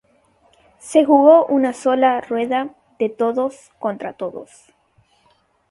Se 0.79 1.05
jugó 1.05 1.45
una 1.45 1.73
sola 1.73 2.21
rueda 2.21 2.73
de 2.97 3.09
todos 3.09 3.69
contra 3.77 4.13
todos. 4.13 4.49